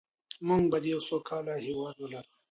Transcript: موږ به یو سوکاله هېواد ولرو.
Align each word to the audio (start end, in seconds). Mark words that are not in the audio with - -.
موږ 0.47 0.63
به 0.71 0.77
یو 0.91 0.99
سوکاله 1.09 1.55
هېواد 1.65 1.95
ولرو. 1.99 2.33